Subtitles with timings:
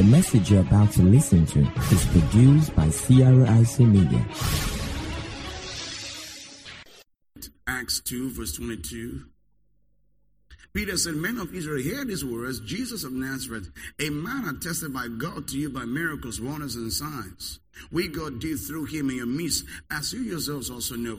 [0.00, 4.26] The message you're about to listen to is produced by CRIC Media.
[7.66, 9.26] Acts 2, verse 22.
[10.72, 13.68] Peter said, Men of Israel, hear these words Jesus of Nazareth,
[14.00, 17.60] a man attested by God to you by miracles, wonders, and signs.
[17.92, 21.18] We God did through him in your midst, as you yourselves also know.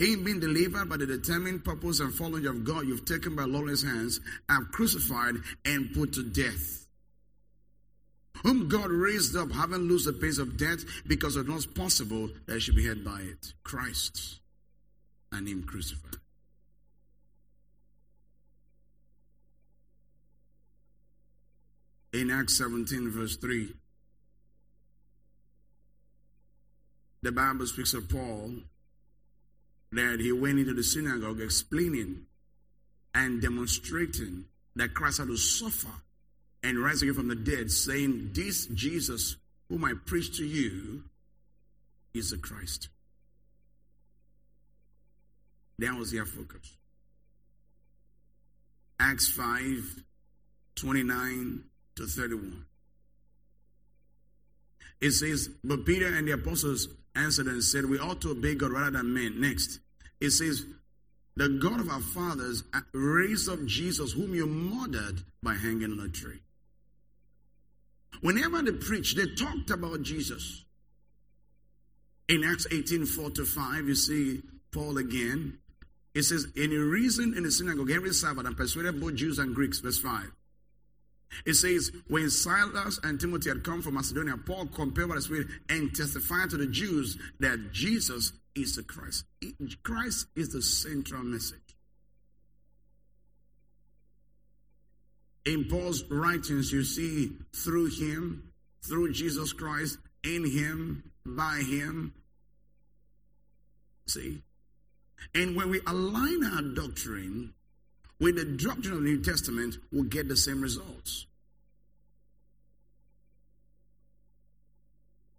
[0.00, 3.84] Having been delivered by the determined purpose and following of God, you've taken by lawless
[3.84, 4.18] hands,
[4.48, 6.79] have crucified and put to death
[8.42, 12.54] whom God raised up, having loosed the pains of death, because it was possible that
[12.54, 13.52] he should be held by it.
[13.62, 14.40] Christ
[15.32, 16.16] and him crucified.
[22.12, 23.72] In Acts 17, verse 3,
[27.22, 28.50] the Bible speaks of Paul
[29.92, 32.26] that he went into the synagogue explaining
[33.14, 34.44] and demonstrating
[34.74, 35.88] that Christ had to suffer
[36.62, 39.36] and rising from the dead, saying, This Jesus
[39.68, 41.04] whom I preach to you
[42.12, 42.88] is the Christ.
[45.78, 46.76] That was their focus.
[48.98, 50.02] Acts 5
[50.76, 51.64] 29
[51.96, 52.64] to 31.
[55.00, 58.72] It says, But Peter and the apostles answered and said, We ought to obey God
[58.72, 59.40] rather than men.
[59.40, 59.78] Next,
[60.20, 60.64] it says,
[61.36, 66.08] The God of our fathers raised up Jesus, whom you murdered by hanging on a
[66.08, 66.40] tree.
[68.20, 70.64] Whenever they preached, they talked about Jesus.
[72.28, 75.58] In Acts 18 4 to 5, you see Paul again.
[76.14, 79.54] It says, And he reasoned in the synagogue every Sabbath and persuaded both Jews and
[79.54, 79.80] Greeks.
[79.80, 80.30] Verse 5.
[81.46, 85.46] It says, When Silas and Timothy had come from Macedonia, Paul compared by the Spirit
[85.68, 89.24] and testified to the Jews that Jesus is the Christ.
[89.82, 91.69] Christ is the central message.
[95.44, 98.52] In Paul's writings, you see through him,
[98.82, 102.12] through Jesus Christ, in him, by him.
[104.06, 104.42] See?
[105.34, 107.54] And when we align our doctrine
[108.18, 111.26] with the doctrine of the New Testament, we'll get the same results.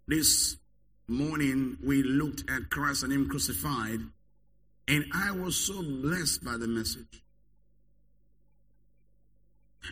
[0.08, 0.56] This
[1.06, 4.00] morning, we looked at Christ and Him crucified,
[4.88, 7.21] and I was so blessed by the message.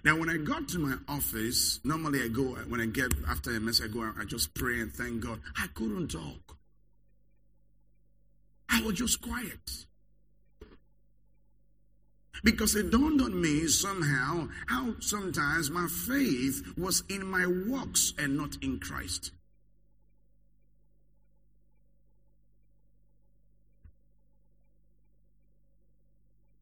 [0.04, 3.60] Now, when I got to my office, normally I go, when I get after a
[3.60, 5.40] message, I go, I just pray and thank God.
[5.58, 6.56] I couldn't talk.
[8.68, 9.86] I was just quiet.
[12.42, 18.36] Because it dawned on me somehow how sometimes my faith was in my works and
[18.36, 19.32] not in Christ.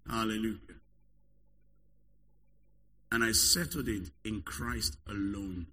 [0.08, 0.77] Hallelujah
[3.10, 5.66] and I settled it in Christ alone.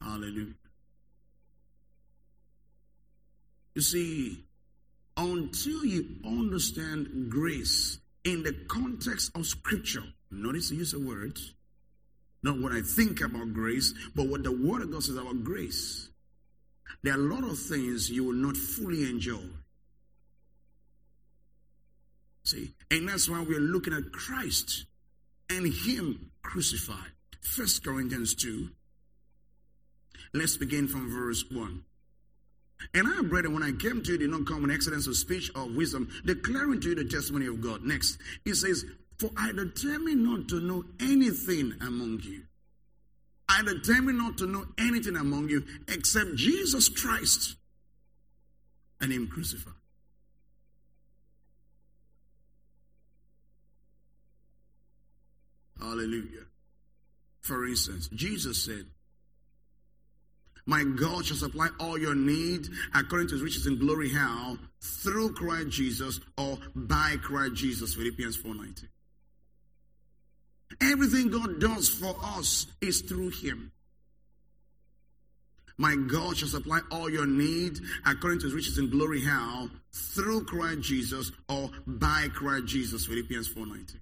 [0.00, 0.54] Hallelujah.
[3.74, 4.44] You see,
[5.16, 11.54] until you understand grace in the context of Scripture, notice the use of words,
[12.42, 16.08] not what I think about grace, but what the Word of God says about grace.
[17.02, 19.44] There are a lot of things you will not fully enjoy.
[22.50, 24.84] See, and that's why we're looking at Christ
[25.48, 27.12] and Him crucified.
[27.40, 28.68] First Corinthians 2.
[30.34, 31.84] Let's begin from verse 1.
[32.94, 35.48] And I, brethren, when I came to you, did not come in excellence of speech
[35.54, 37.84] or wisdom, declaring to you the testimony of God.
[37.84, 38.84] Next, he says,
[39.18, 42.42] For I determined not to know anything among you.
[43.48, 47.54] I determined not to know anything among you except Jesus Christ
[49.00, 49.74] and Him crucified.
[55.80, 56.44] Hallelujah.
[57.40, 58.86] For instance, Jesus said,
[60.66, 64.58] My God shall supply all your need according to his riches in glory how?
[64.80, 67.94] Through Christ Jesus or by Christ Jesus.
[67.94, 68.88] Philippians 4:19.
[70.80, 73.72] Everything God does for us is through him.
[75.76, 79.70] My God shall supply all your need according to his riches in glory how?
[79.92, 83.06] Through Christ Jesus or by Christ Jesus.
[83.06, 83.98] Philippians 4:19.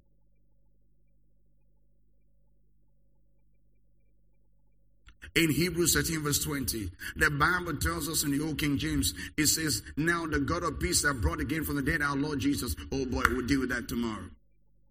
[5.35, 9.47] In Hebrews 13, verse 20, the Bible tells us in the Old King James, it
[9.47, 12.75] says, Now the God of peace that brought again from the dead our Lord Jesus.
[12.93, 14.31] Oh boy, we'll deal with that tomorrow.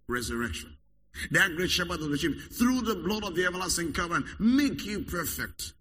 [0.08, 0.76] Resurrection.
[1.32, 5.02] That great shepherd of the sheep, through the blood of the everlasting covenant, make you
[5.02, 5.74] perfect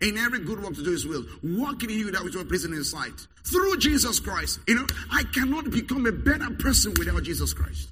[0.00, 2.72] in every good work to do his will, working in you that which will pleasing
[2.72, 3.26] in his sight.
[3.44, 4.60] Through Jesus Christ.
[4.66, 7.88] You know, I cannot become a better person without Jesus Christ.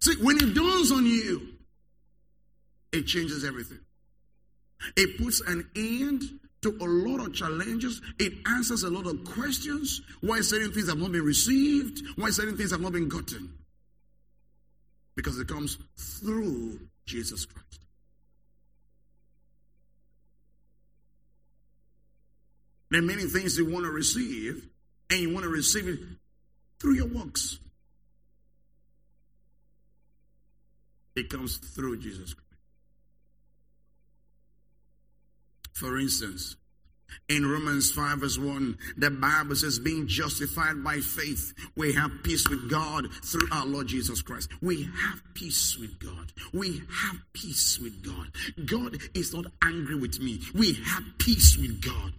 [0.00, 1.48] See, when it dawns on you,
[2.92, 3.80] it changes everything.
[4.96, 6.22] It puts an end
[6.62, 8.00] to a lot of challenges.
[8.18, 10.00] It answers a lot of questions.
[10.20, 12.00] Why certain things have not been received?
[12.16, 13.52] Why certain things have not been gotten?
[15.14, 17.80] Because it comes through Jesus Christ.
[22.90, 24.66] There are many things you want to receive,
[25.10, 25.98] and you want to receive it
[26.80, 27.58] through your works.
[31.14, 32.47] It comes through Jesus Christ.
[35.78, 36.56] For instance,
[37.28, 42.48] in Romans 5 verse 1, the Bible says, being justified by faith, we have peace
[42.48, 44.50] with God through our Lord Jesus Christ.
[44.60, 46.32] We have peace with God.
[46.52, 48.66] We have peace with God.
[48.66, 50.40] God is not angry with me.
[50.52, 52.12] We have peace with God.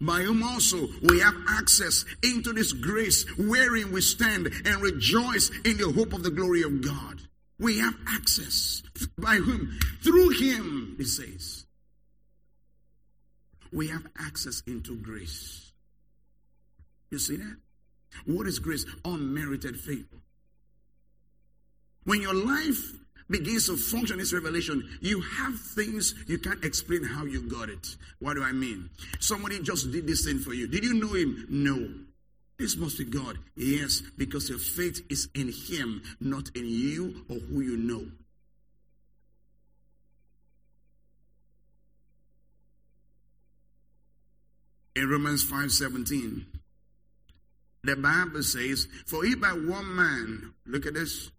[0.00, 5.76] By whom also we have access into this grace wherein we stand and rejoice in
[5.76, 7.20] the hope of the glory of God.
[7.58, 8.82] We have access
[9.18, 9.78] by whom?
[10.02, 11.66] Through him, it says.
[13.72, 15.72] We have access into grace.
[17.10, 17.56] You see that?
[18.26, 18.84] What is grace?
[19.04, 20.04] Unmerited favor.
[22.04, 22.92] When your life
[23.28, 27.96] begins to function this revelation, you have things you can't explain how you got it.
[28.18, 28.90] What do I mean?
[29.20, 30.66] Somebody just did this thing for you.
[30.68, 31.46] Did you know him?
[31.48, 31.88] No.
[32.58, 33.38] This must be God.
[33.54, 38.06] Yes, because your faith is in him, not in you or who you know.
[44.94, 46.46] In Romans 5:17,
[47.84, 51.30] the Bible says, For if by one man, look at this,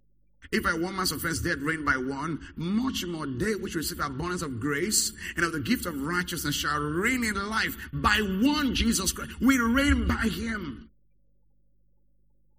[0.51, 4.41] if by one man's offense death reigned by one, much more they which receive abundance
[4.41, 9.11] of grace and of the gift of righteousness shall reign in life by one Jesus
[9.11, 9.39] Christ.
[9.41, 10.89] We reign by him.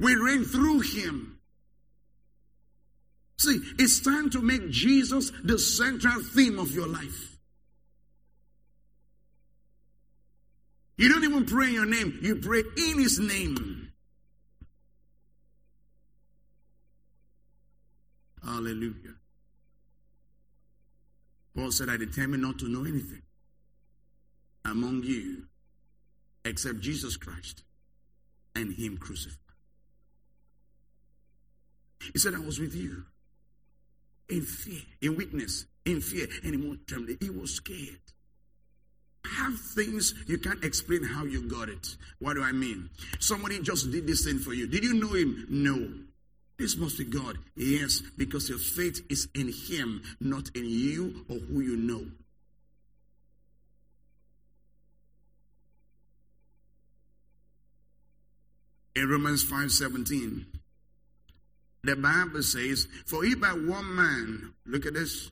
[0.00, 1.38] We reign through him.
[3.38, 7.36] See, it's time to make Jesus the central theme of your life.
[10.96, 13.87] You don't even pray in your name, you pray in his name.
[18.44, 19.14] Hallelujah.
[21.54, 23.22] Paul said, I determined not to know anything
[24.64, 25.44] among you
[26.44, 27.62] except Jesus Christ
[28.54, 29.38] and Him crucified.
[32.12, 33.04] He said, I was with you
[34.28, 37.18] in fear, in weakness, in fear, and in trembling.
[37.20, 37.98] He was scared.
[39.24, 41.96] Have things you can't explain how you got it.
[42.18, 42.88] What do I mean?
[43.18, 44.66] Somebody just did this thing for you.
[44.66, 45.46] Did you know him?
[45.50, 45.88] No.
[46.58, 47.38] This must be God.
[47.54, 52.04] Yes, because your faith is in Him, not in you or who you know.
[58.96, 60.46] In Romans 5:17,
[61.84, 65.30] the Bible says, For if by one man, look at this,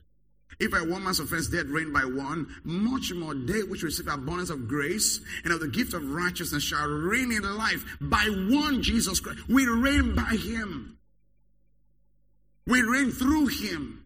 [0.59, 4.49] if by one man's offense death reigned by one, much more they which receive abundance
[4.49, 9.19] of grace and of the gift of righteousness shall reign in life by one Jesus
[9.19, 9.47] Christ.
[9.49, 10.97] We reign by him.
[12.67, 14.05] We reign through him.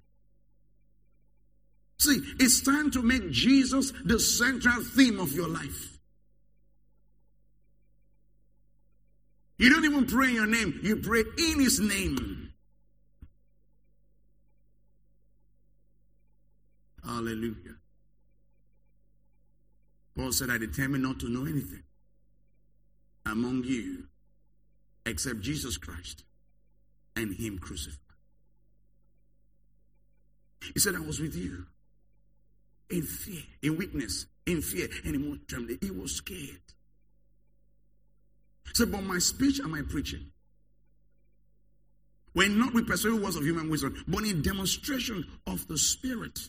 [1.98, 6.00] See, it's time to make Jesus the central theme of your life.
[9.58, 12.54] You don't even pray in your name, you pray in his name.
[17.04, 17.76] Hallelujah.
[20.16, 21.84] Paul said, I determined not to know anything
[23.26, 24.06] among you
[25.06, 26.24] except Jesus Christ
[27.16, 28.11] and him crucified.
[30.74, 31.66] He said, I was with you
[32.90, 35.80] in fear, in weakness, in fear, and in more trembling.
[35.82, 36.62] He was scared.
[38.68, 40.32] He said, But my speech and my preaching
[42.34, 46.40] were not with persuasive words of human wisdom, but in demonstration of the Spirit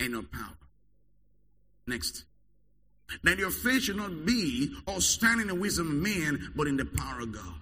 [0.00, 0.56] and of power.
[1.86, 2.24] Next.
[3.22, 6.76] That your faith should not be or stand in the wisdom of man, but in
[6.76, 7.54] the power of God.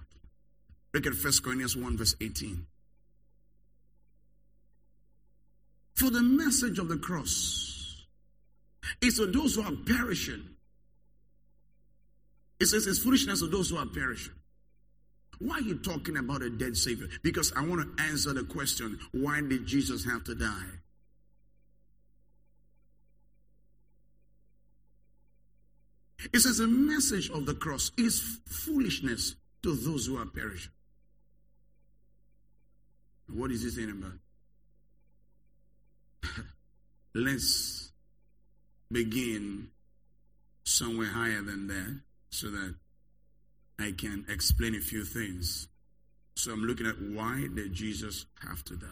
[0.93, 2.65] Look at 1 Corinthians 1, verse 18.
[5.97, 8.05] For the message of the cross
[9.01, 10.43] is to those who are perishing.
[12.59, 14.35] It says it's foolishness to those who are perishing.
[15.39, 17.07] Why are you talking about a dead Savior?
[17.23, 20.69] Because I want to answer the question why did Jesus have to die?
[26.31, 30.71] It says the message of the cross is foolishness to those who are perishing.
[33.33, 34.13] What is he saying about?
[37.13, 37.91] Let's
[38.91, 39.69] begin
[40.63, 42.75] somewhere higher than that so that
[43.79, 45.67] I can explain a few things.
[46.35, 48.87] So I'm looking at why did Jesus have to die?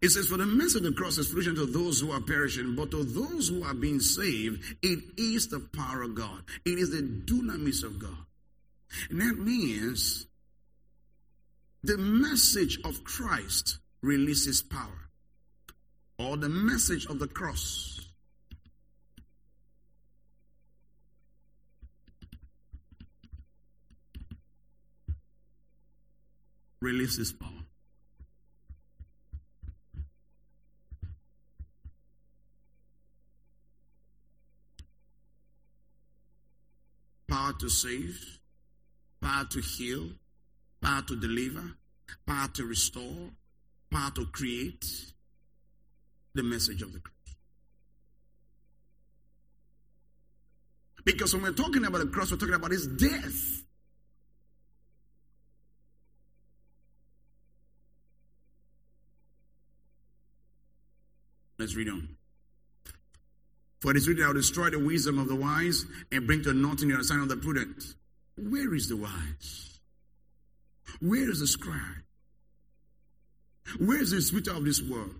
[0.00, 2.74] It says, For the message of the cross is fruition to those who are perishing,
[2.76, 6.42] but to those who are being saved, it is the power of God.
[6.64, 8.26] It is the dunamis of God.
[9.10, 10.26] And that means
[11.84, 15.10] the message of Christ releases power,
[16.18, 18.00] or the message of the cross.
[26.80, 27.50] Releases power.
[37.28, 38.38] Power to save,
[39.20, 40.10] power to heal,
[40.80, 41.62] power to deliver,
[42.26, 43.30] power to restore,
[43.90, 44.84] power to create
[46.34, 47.14] the message of the cross.
[51.04, 53.62] Because when we're talking about the cross, we're talking about his death.
[61.58, 62.08] Let's read on.
[63.80, 66.52] For it is written, I will destroy the wisdom of the wise and bring to
[66.52, 67.94] nothing the understanding of the prudent.
[68.36, 69.77] Where is the wise?
[71.00, 72.02] Where is the scribe?
[73.78, 75.14] Where is the spirit of this world,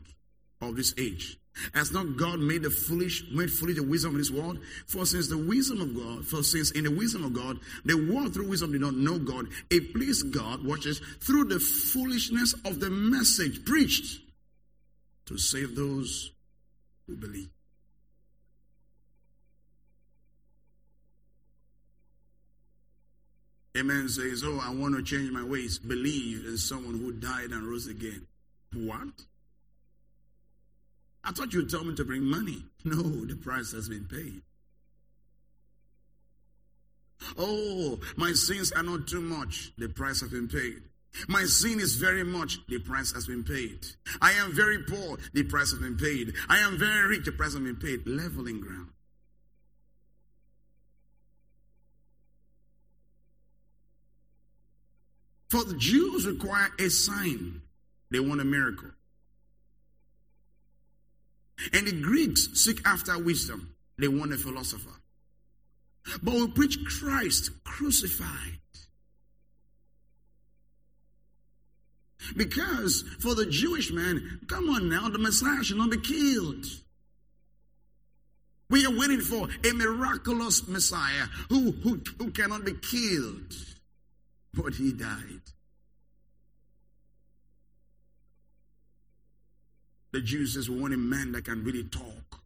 [0.61, 1.38] of this age?
[1.75, 4.58] Has not God made the foolish, made foolish the wisdom of this world?
[4.87, 8.32] For since the wisdom of God, for since in the wisdom of God, the world
[8.32, 12.90] through wisdom did not know God, it pleased God, watches through the foolishness of the
[12.90, 14.20] message preached
[15.26, 16.32] to save those
[17.06, 17.50] who believe.
[23.78, 25.78] Amen says, Oh, I want to change my ways.
[25.78, 28.26] Believe in someone who died and rose again.
[28.75, 29.08] What?
[31.23, 32.64] I thought you told me to bring money.
[32.85, 34.40] No, the price has been paid.
[37.37, 39.73] Oh, my sins are not too much.
[39.76, 40.80] The price has been paid.
[41.26, 42.58] My sin is very much.
[42.68, 43.85] The price has been paid.
[44.23, 45.18] I am very poor.
[45.35, 46.32] The price has been paid.
[46.49, 47.26] I am very rich.
[47.26, 48.06] The price has been paid.
[48.06, 48.88] Leveling ground.
[55.49, 57.62] For the Jews require a sign.
[58.11, 58.90] They want a miracle.
[61.73, 63.75] And the Greeks seek after wisdom.
[63.99, 64.90] They want a philosopher.
[66.23, 68.59] But we preach Christ crucified.
[72.37, 76.67] Because for the Jewish man, come on now, the Messiah should not be killed.
[78.71, 83.55] We are waiting for a miraculous Messiah who, who, who cannot be killed.
[84.55, 85.43] But he died.
[90.12, 92.40] The Jews we want a man that can really talk.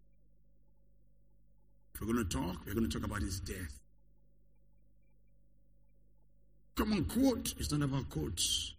[1.94, 3.78] If we're going to talk, we're going to talk about his death.
[6.74, 7.54] Come on, quote.
[7.58, 8.74] It's not about quotes.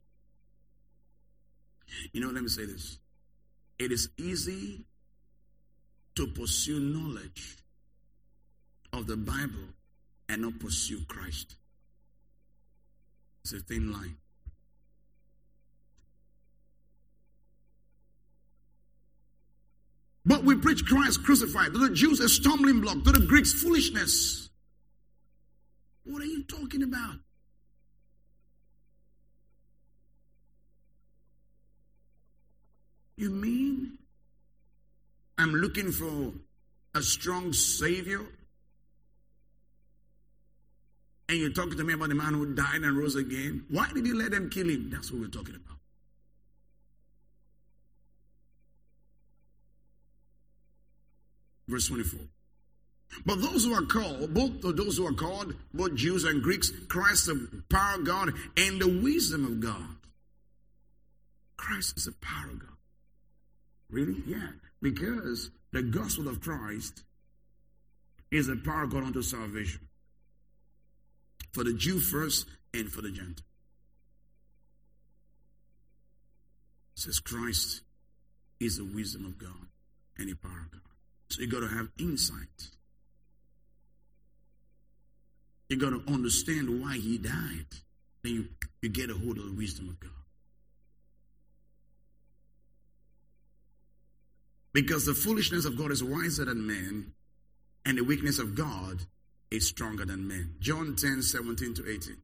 [2.12, 2.98] You know, let me say this.
[3.80, 4.86] It is easy
[6.16, 7.58] to pursue knowledge
[8.92, 9.70] of the Bible
[10.30, 11.56] and not pursue Christ.
[13.44, 14.18] It's a thin line.
[20.26, 21.74] But we preach Christ crucified.
[21.74, 23.04] To the Jews, a stumbling block.
[23.04, 24.50] To the Greeks, foolishness.
[26.06, 27.16] What are you talking about?
[33.18, 33.98] You mean
[35.38, 36.34] I'm looking for
[36.96, 38.22] a strong Savior?
[41.30, 43.66] And you're talking to me about the man who died and rose again?
[43.70, 44.90] Why did you let them kill him?
[44.92, 45.78] That's what we're talking about.
[51.68, 52.20] Verse 24.
[53.26, 57.28] But those who are called, both those who are called, both Jews and Greeks, Christ
[57.28, 59.96] the power of God and the wisdom of God.
[61.58, 62.70] Christ is the power of God.
[63.90, 64.22] Really?
[64.26, 64.50] Yeah.
[64.82, 67.04] Because the gospel of Christ
[68.32, 69.80] is the power of God unto salvation.
[71.54, 73.46] For the Jew first and for the Gentile.
[76.96, 77.82] Says Christ
[78.60, 79.68] is the wisdom of God
[80.18, 80.82] and the power of God.
[81.30, 82.70] So you got to have insight.
[85.70, 87.66] You got to understand why he died.
[88.24, 88.46] Then you,
[88.82, 90.12] you get a hold of the wisdom of God.
[94.72, 97.14] Because the foolishness of God is wiser than man,
[97.86, 99.06] and the weakness of God
[99.54, 100.56] is stronger than men.
[100.60, 102.18] John 10 17 to 18.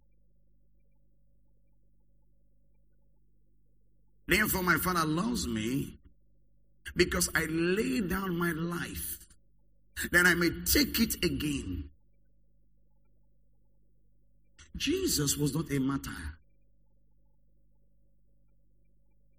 [4.28, 5.98] Therefore, my Father loves me
[6.96, 9.20] because I lay down my life
[10.12, 11.90] that I may take it again.
[14.76, 16.12] Jesus was not a martyr,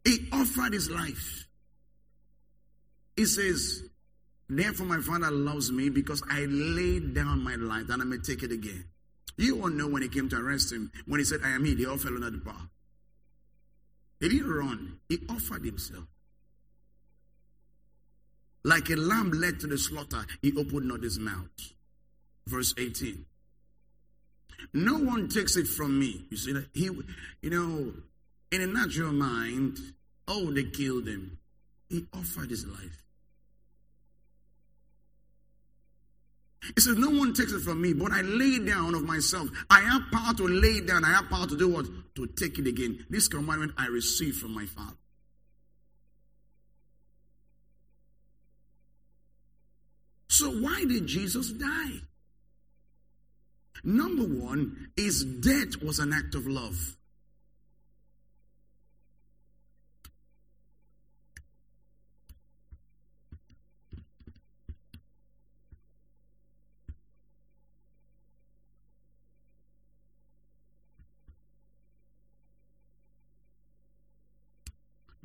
[0.04, 1.46] he offered his life.
[3.16, 3.82] He says,
[4.52, 8.42] Therefore, my Father loves me because I laid down my life and I may take
[8.42, 8.84] it again.
[9.36, 11.74] You all know when he came to arrest him, when he said, I am he,
[11.74, 12.68] they all fell under the bar.
[14.18, 16.04] He didn't run, he offered himself.
[18.64, 21.46] Like a lamb led to the slaughter, he opened not his mouth.
[22.48, 23.24] Verse 18.
[24.74, 26.26] No one takes it from me.
[26.28, 26.66] You see that?
[26.74, 26.90] He,
[27.40, 27.92] you know,
[28.50, 29.78] in a natural mind,
[30.26, 31.38] oh, they killed him.
[31.88, 33.00] He offered his life.
[36.62, 39.48] He says, No one takes it from me, but I lay down of myself.
[39.70, 41.04] I have power to lay down.
[41.04, 41.86] I have power to do what?
[42.16, 43.06] To take it again.
[43.08, 44.96] This commandment I received from my Father.
[50.28, 52.02] So, why did Jesus die?
[53.82, 56.96] Number one, his death was an act of love.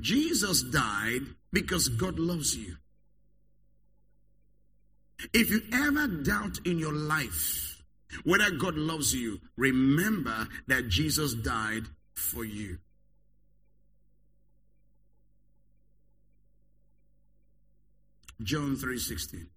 [0.05, 2.75] Jesus died because God loves you.
[5.33, 7.81] If you ever doubt in your life
[8.23, 12.77] whether God loves you, remember that Jesus died for you.
[18.43, 19.47] John 3:16.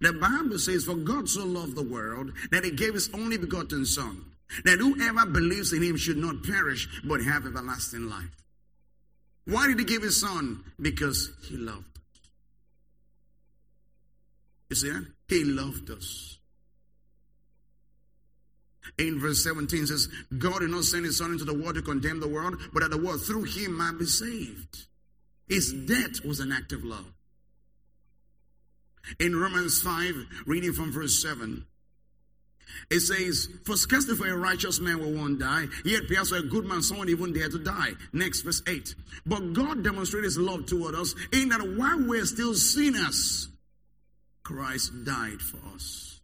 [0.00, 3.84] The Bible says, For God so loved the world that he gave his only begotten
[3.84, 4.26] Son,
[4.64, 8.43] that whoever believes in him should not perish, but have everlasting life.
[9.46, 10.64] Why did he give his son?
[10.80, 12.30] Because he loved us.
[14.70, 15.06] You see that?
[15.28, 16.38] He loved us.
[18.98, 22.20] In verse 17 says, God did not send his son into the world to condemn
[22.20, 24.86] the world, but that the world through him might be saved.
[25.48, 25.88] His mm.
[25.88, 27.12] death was an act of love.
[29.18, 30.14] In Romans 5,
[30.46, 31.66] reading from verse 7,
[32.90, 36.42] it says, For scarcely for a righteous man will one die, yet perhaps for a
[36.42, 37.92] good man someone even dare to die.
[38.12, 38.94] Next, verse 8.
[39.26, 43.48] But God demonstrated his love toward us in that while we're still sinners,
[44.42, 46.20] Christ died for us.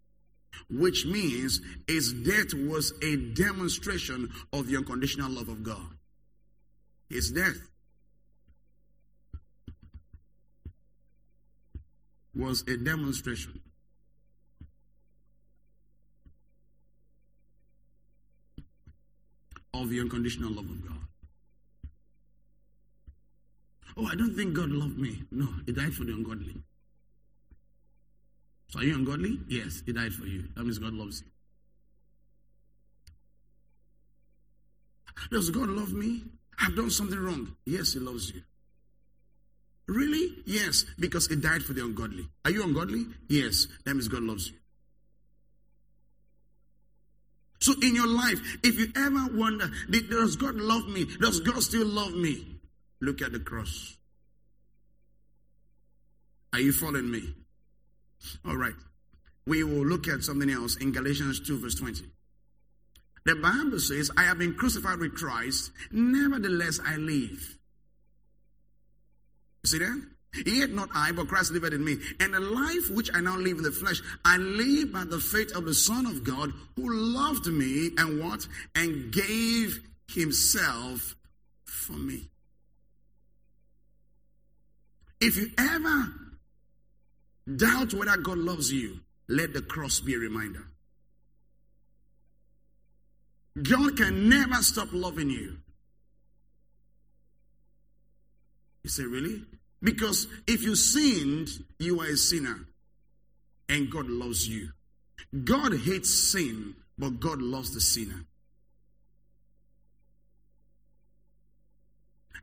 [0.70, 5.96] Which means his death was a demonstration of the unconditional love of God.
[7.08, 7.56] His death
[12.34, 13.60] was a demonstration
[19.82, 20.98] of the unconditional love of God.
[23.96, 25.22] Oh, I don't think God loved me.
[25.30, 26.54] No, He died for the ungodly.
[28.68, 29.40] So are you ungodly?
[29.48, 30.44] Yes, He died for you.
[30.54, 31.26] That means God loves you.
[35.30, 36.22] Does God love me?
[36.58, 37.56] I've done something wrong.
[37.66, 38.42] Yes, He loves you.
[39.86, 40.36] Really?
[40.46, 42.28] Yes, because He died for the ungodly.
[42.44, 43.06] Are you ungodly?
[43.28, 44.59] Yes, that means God loves you.
[47.60, 51.06] So in your life, if you ever wonder, does God love me?
[51.20, 52.46] Does God still love me?
[53.00, 53.96] Look at the cross.
[56.52, 57.34] Are you following me?
[58.46, 58.74] All right.
[59.46, 62.04] We will look at something else in Galatians 2, verse 20.
[63.24, 67.58] The Bible says, I have been crucified with Christ, nevertheless I live.
[69.64, 70.09] See that?
[70.46, 71.96] Yet not I, but Christ liveth in me.
[72.20, 75.54] And the life which I now live in the flesh, I live by the faith
[75.56, 78.46] of the Son of God who loved me and what?
[78.74, 81.16] And gave himself
[81.64, 82.28] for me.
[85.20, 86.12] If you ever
[87.56, 90.64] doubt whether God loves you, let the cross be a reminder.
[93.60, 95.56] God can never stop loving you.
[98.84, 99.42] You say, really?
[99.82, 102.66] Because if you sinned, you are a sinner.
[103.68, 104.70] And God loves you.
[105.44, 108.24] God hates sin, but God loves the sinner.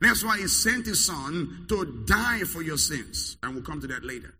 [0.00, 3.36] That's why He sent His Son to die for your sins.
[3.42, 4.34] And we'll come to that later.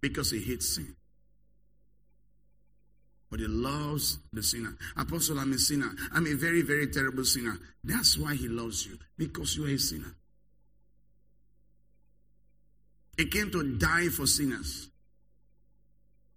[0.00, 0.96] Because He hates sin.
[3.30, 4.76] But He loves the sinner.
[4.96, 5.90] Apostle, I'm a sinner.
[6.12, 7.58] I'm a very, very terrible sinner.
[7.84, 8.98] That's why He loves you.
[9.16, 10.14] Because you are a sinner.
[13.18, 14.88] He came to die for sinners.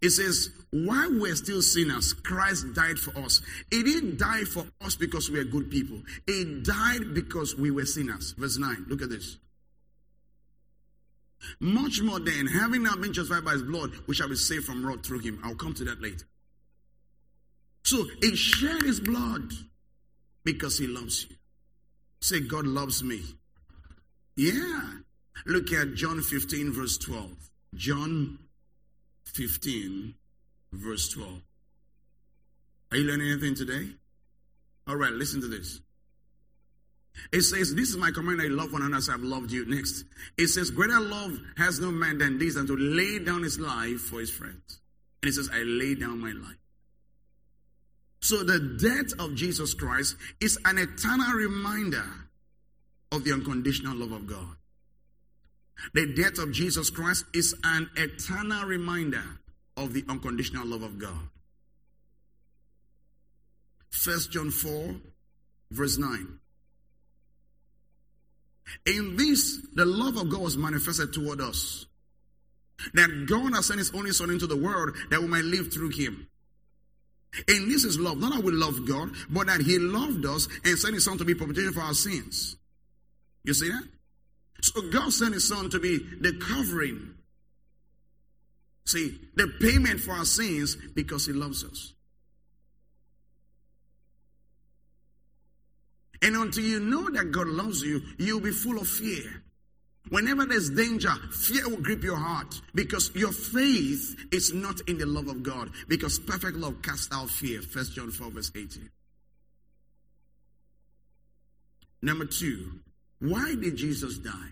[0.01, 3.39] It says, while we're still sinners, Christ died for us.
[3.69, 6.01] He didn't die for us because we are good people.
[6.25, 8.33] He died because we were sinners.
[8.35, 8.85] Verse 9.
[8.89, 9.37] Look at this.
[11.59, 14.83] Much more than having now been justified by his blood, we shall be saved from
[14.85, 15.39] wrath through him.
[15.43, 16.25] I'll come to that later.
[17.83, 19.51] So he shed his blood
[20.43, 21.35] because he loves you.
[22.21, 23.21] Say, God loves me.
[24.35, 24.81] Yeah.
[25.45, 27.31] Look at John 15, verse 12.
[27.75, 28.39] John
[29.25, 30.13] 15,
[30.73, 31.41] verse 12.
[32.91, 33.89] Are you learning anything today?
[34.87, 35.79] All right, listen to this.
[37.31, 39.65] It says, This is my command, I love one another as I've loved you.
[39.65, 40.05] Next,
[40.37, 44.01] it says, Greater love has no man than this, than to lay down his life
[44.01, 44.79] for his friends.
[45.21, 46.57] And it says, I lay down my life.
[48.21, 52.05] So the death of Jesus Christ is an eternal reminder
[53.11, 54.55] of the unconditional love of God.
[55.93, 59.23] The death of Jesus Christ is an eternal reminder
[59.77, 61.29] of the unconditional love of God.
[64.03, 64.95] 1 John 4,
[65.71, 66.39] verse 9.
[68.85, 71.85] In this, the love of God was manifested toward us.
[72.93, 75.89] That God has sent His only Son into the world that we might live through
[75.89, 76.27] Him.
[77.47, 78.17] And this is love.
[78.17, 81.25] Not that we love God, but that He loved us and sent His Son to
[81.25, 82.55] be propitiation for our sins.
[83.43, 83.83] You see that?
[84.61, 87.15] So God sent His Son to be the covering.
[88.85, 91.93] See, the payment for our sins because He loves us.
[96.21, 99.43] And until you know that God loves you, you'll be full of fear.
[100.09, 105.05] Whenever there's danger, fear will grip your heart because your faith is not in the
[105.05, 105.71] love of God.
[105.87, 107.61] Because perfect love casts out fear.
[107.61, 108.89] 1 John 4, verse 18.
[112.03, 112.79] Number two,
[113.21, 114.51] why did Jesus die?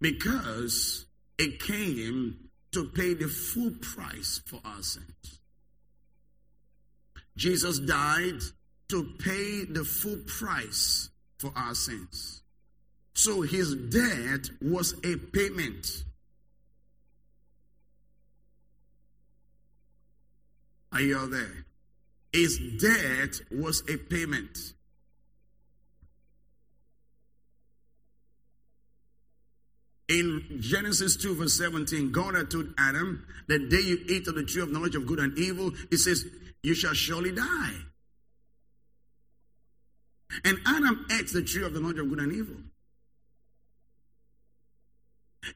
[0.00, 1.04] Because
[1.38, 5.40] it came to pay the full price for our sins.
[7.36, 8.40] Jesus died
[8.88, 12.42] to pay the full price for our sins.
[13.12, 16.04] So his death was a payment.
[20.92, 21.66] Are you all there?
[22.32, 24.74] His death was a payment.
[30.08, 34.44] In Genesis 2, verse 17, God had told Adam, The day you eat of the
[34.44, 36.24] tree of knowledge of good and evil, He says,
[36.62, 37.74] You shall surely die.
[40.44, 42.56] And Adam ate the tree of the knowledge of good and evil.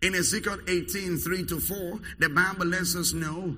[0.03, 3.57] In Ezekiel 18, 3 to 4, the Bible lets us know,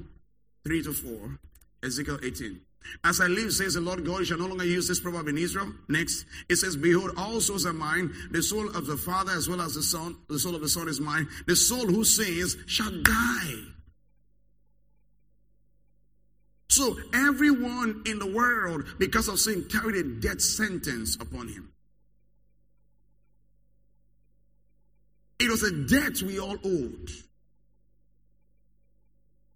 [0.65, 1.39] 3 to 4,
[1.83, 2.61] Ezekiel 18.
[3.05, 5.73] As I live, says the Lord God, shall no longer use this proverb in Israel.
[5.89, 8.13] Next, it says, Behold, all souls are mine.
[8.31, 10.89] The soul of the Father as well as the Son, the soul of the Son
[10.89, 11.29] is mine.
[11.47, 13.55] The soul who sins shall die.
[16.69, 21.71] So everyone in the world, because of sin, carried a death sentence upon him.
[25.39, 27.11] It was a debt we all owed.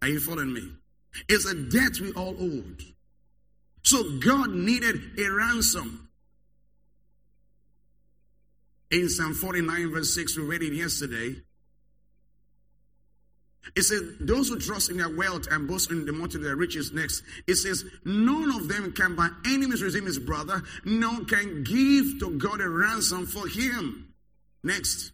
[0.03, 0.73] Are you following me?
[1.29, 2.83] It's a debt we all owed.
[3.87, 6.09] So God needed a ransom.
[8.91, 11.37] In Psalm 49, verse 6, we read it yesterday.
[13.77, 16.57] It says, Those who trust in their wealth and boast in the multitude of their
[16.57, 16.93] riches.
[16.93, 21.63] Next, it says, None of them can by any means redeem his brother, none can
[21.63, 24.13] give to God a ransom for him.
[24.65, 25.13] Next,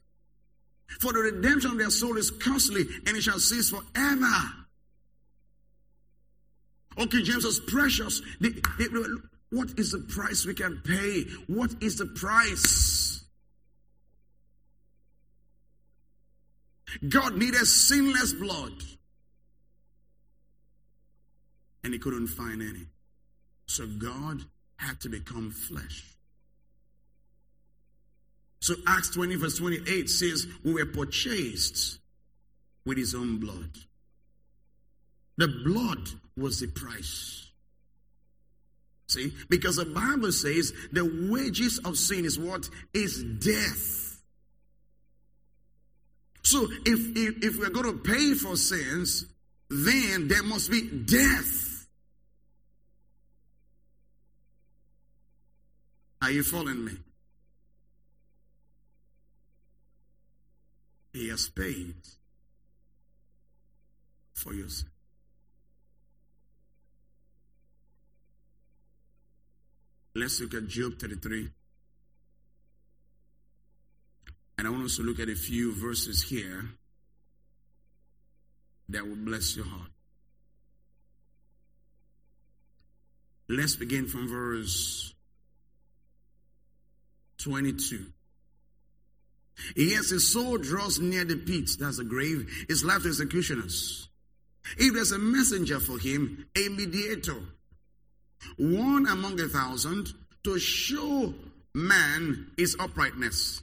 [0.99, 4.62] for the redemption of their soul is costly and it shall cease forever.
[6.99, 8.21] Okay, James precious.
[9.51, 11.23] what is the price we can pay?
[11.47, 13.25] What is the price?
[17.09, 18.73] God needed sinless blood.
[21.85, 22.87] And he couldn't find any.
[23.67, 24.45] So God
[24.77, 26.05] had to become flesh.
[28.61, 31.99] So Acts 20, verse 28 says, We were purchased
[32.85, 33.71] with his own blood.
[35.37, 37.51] The blood was the price.
[39.07, 39.33] See?
[39.51, 42.69] Because the Bible says the wages of sin is what?
[42.95, 44.23] Is death.
[46.43, 49.27] So if, if, if we're going to pay for sins,
[49.69, 51.87] then there must be death.
[56.23, 56.93] Are you following me?
[61.13, 61.97] He has paid
[64.33, 64.92] for your sin.
[70.15, 71.49] Let's look at Job 33.
[74.59, 76.69] And I want us to look at a few verses here.
[78.93, 79.91] that will bless your heart.
[83.49, 85.15] Let's begin from verse
[87.39, 88.07] 22.
[89.77, 94.09] Yes, his soul draws near the pit, that's the grave, his life executioners.
[94.79, 97.41] If there's a messenger for him, a mediator,
[98.59, 100.13] one among a thousand,
[100.45, 101.35] to show
[101.75, 103.63] man his uprightness.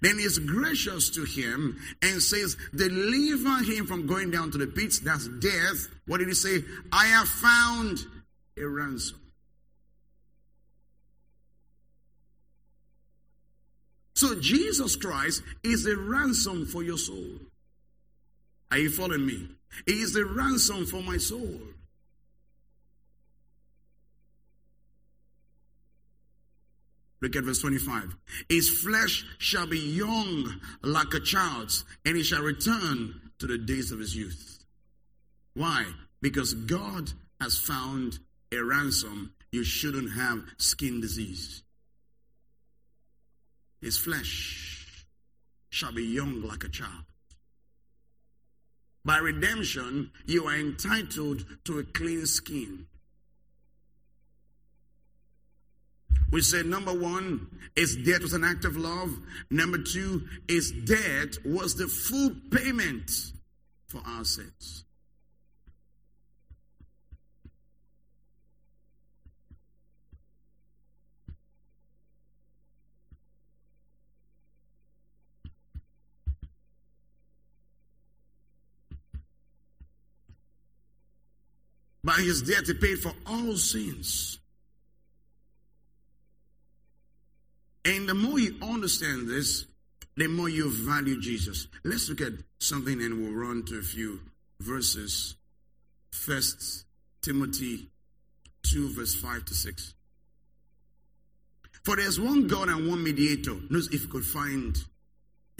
[0.00, 4.98] Then is gracious to him and says, Deliver him from going down to the pits,
[4.98, 5.88] that's death.
[6.06, 6.64] What did he say?
[6.92, 7.98] I have found
[8.58, 9.20] a ransom.
[14.14, 17.38] So Jesus Christ is a ransom for your soul.
[18.70, 19.48] Are you following me?
[19.84, 21.60] He is a ransom for my soul.
[27.20, 28.16] Look at verse 25.
[28.48, 33.90] His flesh shall be young like a child's, and he shall return to the days
[33.92, 34.64] of his youth.
[35.54, 35.86] Why?
[36.20, 38.18] Because God has found
[38.52, 39.32] a ransom.
[39.50, 41.62] You shouldn't have skin disease.
[43.80, 45.06] His flesh
[45.70, 47.04] shall be young like a child.
[49.04, 52.86] By redemption, you are entitled to a clean skin.
[56.30, 59.16] We said number one, his death was an act of love.
[59.50, 63.10] Number two, his death was the full payment
[63.86, 64.84] for our sins.
[82.02, 84.38] By his death, he paid for all sins.
[87.86, 89.64] And the more you understand this,
[90.16, 91.68] the more you value Jesus.
[91.84, 94.20] Let's look at something and we'll run to a few
[94.58, 95.36] verses.
[96.10, 96.84] First
[97.22, 97.88] Timothy
[98.64, 99.94] 2, verse 5 to 6.
[101.84, 103.54] For there's one God and one mediator.
[103.70, 104.76] Notice if you could find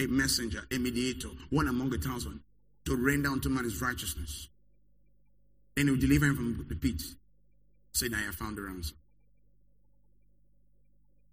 [0.01, 2.41] a messenger, a mediator, one among a thousand,
[2.87, 4.49] to rain down to man his righteousness.
[5.77, 7.03] And he will deliver him from the pit.
[7.93, 8.97] Say, I have found the ransom.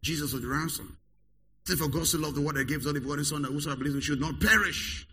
[0.03, 0.97] Jesus was the ransom.
[1.65, 3.95] Say, for God so loved the world that gave only begotten Son that whosoever believes
[3.95, 5.07] in should not perish.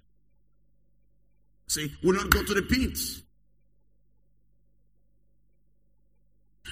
[1.69, 2.99] See, will not go to the pit.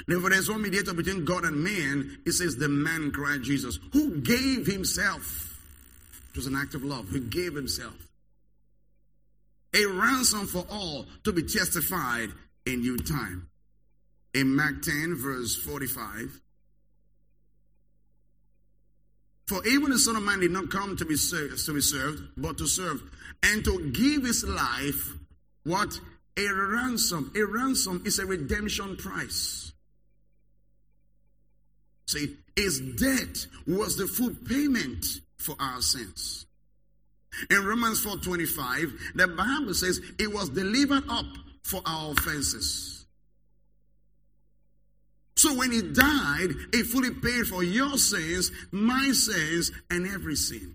[0.06, 2.18] Therefore, there's one mediator between God and man.
[2.26, 5.56] It says, the man Christ Jesus, who gave himself.
[6.30, 7.06] It was an act of love.
[7.08, 7.94] Who gave himself.
[9.74, 12.30] A ransom for all to be testified
[12.66, 13.48] in due time.
[14.34, 16.40] In Mark 10, verse 45.
[19.48, 22.22] For even the Son of Man did not come to be served, to be served,
[22.36, 23.02] but to serve,
[23.42, 25.14] and to give his life,
[25.64, 25.98] what?
[26.36, 27.32] A ransom.
[27.34, 29.72] A ransom is a redemption price.
[32.06, 35.04] See, his death was the full payment
[35.38, 36.44] for our sins.
[37.48, 41.26] In Romans 4:25, the Bible says it was delivered up
[41.62, 42.97] for our offenses.
[45.38, 50.74] So when he died, he fully paid for your sins, my sins, and every sin.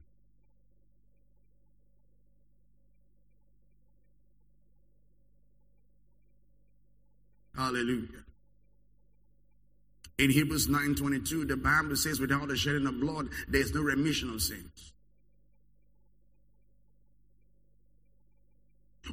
[7.53, 8.07] Hallelujah.
[10.17, 14.29] In Hebrews 9:22, the Bible says, without the shedding of blood, there is no remission
[14.29, 14.93] of sins.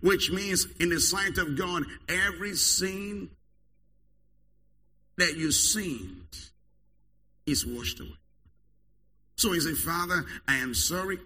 [0.01, 3.31] Which means, in the sight of God, every sin
[5.21, 6.27] that you sinned
[7.47, 8.11] is washed away.
[9.37, 11.19] So he said, Father, I am sorry.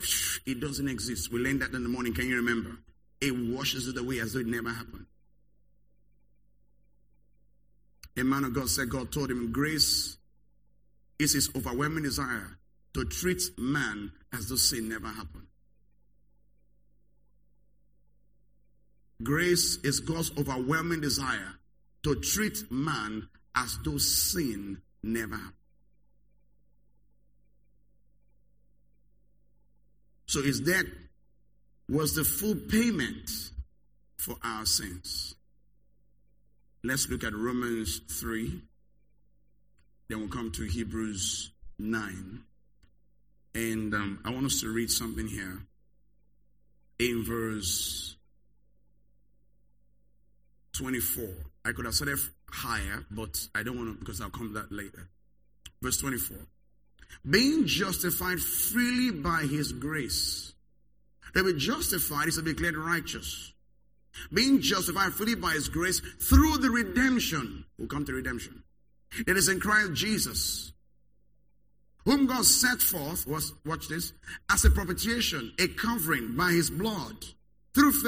[0.46, 1.32] It doesn't exist.
[1.32, 2.14] We learned that in the morning.
[2.14, 2.76] Can you remember?
[3.20, 5.06] It washes it away as though it never happened.
[8.16, 10.16] A man of God said, God told him, grace
[11.18, 12.58] is his overwhelming desire
[12.94, 15.46] to treat man as though sin never happened.
[19.22, 21.54] Grace is God's overwhelming desire
[22.04, 25.52] to treat man as though sin never happened.
[30.26, 30.86] So his death
[31.88, 33.30] was the full payment
[34.16, 35.34] for our sins.
[36.82, 38.62] Let's look at Romans 3.
[40.08, 42.42] Then we'll come to Hebrews 9.
[43.54, 45.62] And um, I want us to read something here
[46.98, 48.16] in verse
[50.72, 51.28] 24.
[51.64, 52.18] I could have started
[52.54, 55.08] higher, but I don't want to because I'll come to that later.
[55.82, 56.38] Verse 24.
[57.28, 60.54] Being justified freely by his grace.
[61.34, 63.52] To be justified is to be declared righteous.
[64.32, 67.64] being justified freely by his grace through the redemption.
[67.78, 68.62] We'll come to redemption.
[69.26, 70.72] It is in Christ Jesus,
[72.04, 74.12] whom God set forth, was, watch this,
[74.50, 77.24] as a propitiation, a covering by his blood,
[77.74, 77.92] through